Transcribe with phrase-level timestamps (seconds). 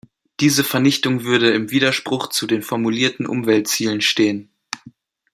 [0.39, 4.49] Diese Vernichtung würde im Widerspruch zu den formulierten Umweltzielen stehen.